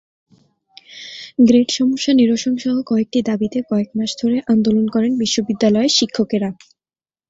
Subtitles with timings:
[1.39, 6.49] Grade সমস্যা নিরসনসহ কয়েকটি দাবিতে কয়েক মাস ধরে আন্দোলন করেন বিশ্ববিদ্যালয়ের শিক্ষকেরা।